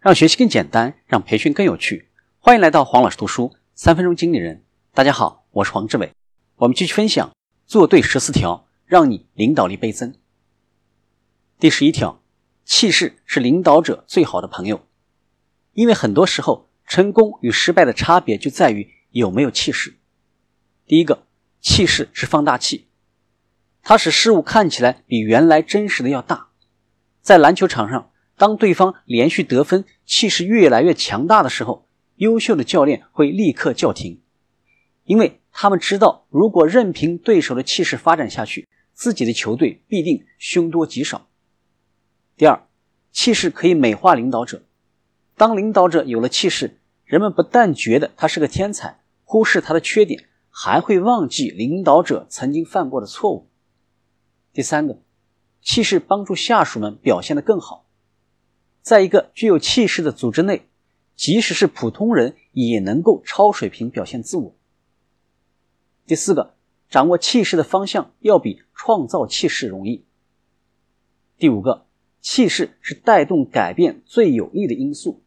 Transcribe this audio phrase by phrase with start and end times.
[0.00, 2.08] 让学习更简单，让培训更有趣。
[2.38, 4.64] 欢迎来到黄老师读书三分钟经理人。
[4.94, 6.14] 大家好，我是黄志伟。
[6.56, 7.30] 我们继续分享
[7.66, 10.14] 做对十四条，让你领导力倍增。
[11.58, 12.22] 第十一条，
[12.64, 14.86] 气势是领导者最好的朋友。
[15.74, 19.98] 因为很多时候，成功与失败的差别就在于有没有气势。
[20.86, 21.26] 第一个，
[21.60, 22.88] 气势是放大器，
[23.82, 26.48] 它使事物看起来比原来真实的要大。
[27.20, 28.06] 在篮球场上。
[28.40, 31.86] 当对方连续得分，气势越来越强大的时候，
[32.16, 34.22] 优秀的教练会立刻叫停，
[35.04, 41.28] 因为他们知道，如果任凭对手的气势发展下去，自己的球队必定凶多吉少。
[42.38, 42.66] 第二，
[43.12, 44.62] 气势可以美化领导者。
[45.36, 53.50] 当领导者有了气势，人们不但觉得他是个天才，忽视他的缺点，还会忘记领导者曾经犯过的错误。
[54.54, 55.02] 第三个，
[55.60, 57.79] 气势帮助下属们表现得更好。
[58.82, 60.66] 在一个具有气势的组织内，
[61.14, 64.54] 即使是普通人也能够超水平表现自我。
[66.06, 66.54] 第四个，
[66.88, 70.04] 掌握气势的方向要比创造气势容易。
[71.38, 71.86] 第五个，
[72.20, 75.22] 气势是带动改变最有力的因素。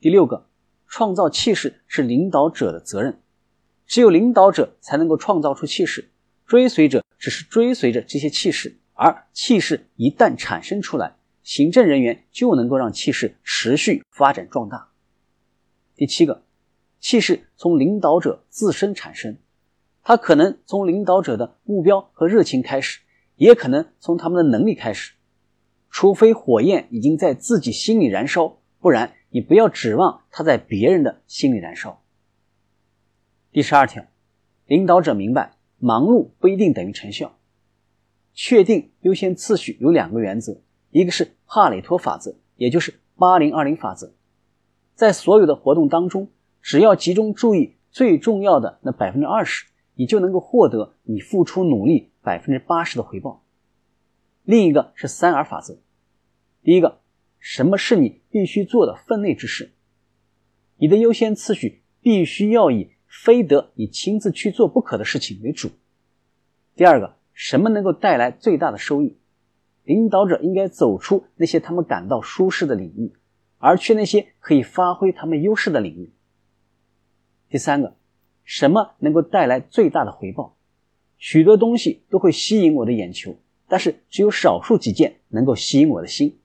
[0.00, 0.46] 第六个，
[0.86, 3.20] 创造气势是领导者的责任，
[3.86, 6.08] 只有领导者才能够创造出气势，
[6.46, 11.17] 追随者只是追随着这些气势，而气势一旦产生出来。
[11.48, 14.90] 行政人员就能够让气势持续发展壮大。
[15.96, 16.42] 第七个，
[17.00, 19.38] 气势从领导者自身产生，
[20.02, 23.00] 它可能从领导者的目标和热情开始，
[23.36, 25.14] 也可能从他们的能力开始。
[25.88, 32.02] 除非火焰已经在自己心里燃烧，不然你不要指望它在别人的心里燃烧。
[33.52, 34.04] 第十二条，
[34.66, 37.38] 领导者明白，忙碌不一定等于成效。
[38.34, 40.60] 确定优先次序有两个原则。
[40.90, 44.12] 一个是帕累托法则，也就是八零二零法则，
[44.94, 46.30] 在所有的活动当中，
[46.62, 53.42] 只要集中注意最重要的那百分之二十，你就能够获得你付出努力百分之八十的回报。
[54.44, 55.78] 另一个是三 R 法则，
[56.62, 57.00] 第一个，
[57.38, 59.72] 什么是你必须做的分内之事？
[60.76, 65.70] 你的优先次序必须要以非得你亲自去做不可的事情为主。
[66.74, 69.18] 第二个，什么能够带来最大的收益？
[69.88, 73.14] 领导者应该走出那些他们感到舒适的领域，
[73.56, 76.12] 而去那些可以发挥他们优势的领域。
[77.48, 77.96] 第三个，
[78.44, 80.56] 什么能够带来最大的回报？
[81.16, 86.38] 许多东西都会吸引我的眼球，但是只有少数几件能够吸引我的心。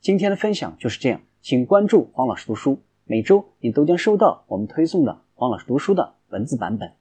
[0.00, 6.94] 今天的分享就是这样，请关注黄老师读书，每周你都将收到我们推送的黄老师读书的文字版本。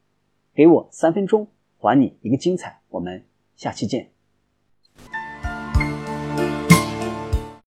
[0.54, 1.48] 给我三分钟，
[1.80, 2.82] 还你一个精彩。
[2.90, 3.26] 我们
[3.56, 4.15] 下期见。